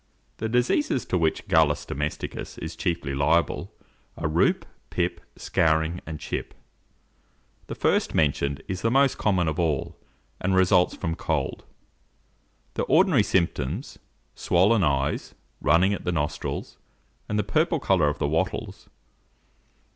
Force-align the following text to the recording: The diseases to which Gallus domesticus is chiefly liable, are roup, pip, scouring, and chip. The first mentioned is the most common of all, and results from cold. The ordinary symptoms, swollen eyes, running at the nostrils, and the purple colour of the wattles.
The 0.37 0.49
diseases 0.49 1.05
to 1.05 1.17
which 1.19 1.47
Gallus 1.47 1.85
domesticus 1.85 2.57
is 2.57 2.75
chiefly 2.75 3.13
liable, 3.13 3.71
are 4.17 4.27
roup, 4.27 4.65
pip, 4.89 5.21
scouring, 5.35 6.01
and 6.07 6.19
chip. 6.19 6.55
The 7.67 7.75
first 7.75 8.15
mentioned 8.15 8.63
is 8.67 8.81
the 8.81 8.89
most 8.89 9.19
common 9.19 9.47
of 9.47 9.59
all, 9.59 9.95
and 10.39 10.55
results 10.55 10.95
from 10.95 11.13
cold. 11.13 11.65
The 12.73 12.81
ordinary 12.85 13.21
symptoms, 13.21 13.99
swollen 14.33 14.83
eyes, 14.83 15.35
running 15.61 15.93
at 15.93 16.03
the 16.03 16.11
nostrils, 16.11 16.77
and 17.29 17.37
the 17.37 17.43
purple 17.43 17.79
colour 17.79 18.09
of 18.09 18.17
the 18.17 18.27
wattles. 18.27 18.89